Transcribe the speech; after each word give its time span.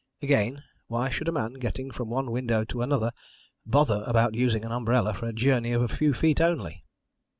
Again, 0.23 0.63
why 0.87 1.09
should 1.09 1.27
a 1.27 1.31
man, 1.31 1.53
getting 1.59 1.91
from 1.91 2.09
one 2.09 2.31
window 2.31 2.63
to 2.63 2.81
another, 2.81 3.11
bother 3.67 4.03
about 4.07 4.33
using 4.33 4.65
an 4.65 4.71
umbrella 4.71 5.13
for 5.13 5.27
a 5.27 5.31
journey 5.31 5.73
of 5.73 5.83
a 5.83 5.87
few 5.87 6.11
feet 6.11 6.41
only? 6.41 6.83